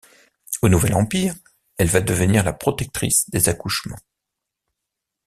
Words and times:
Au 0.63 0.67
Nouvel 0.69 0.95
Empire, 0.95 1.35
elle 1.77 1.85
va 1.89 2.01
devenir 2.01 2.43
la 2.43 2.53
protectrice 2.53 3.29
des 3.29 3.49
accouchements. 3.49 3.99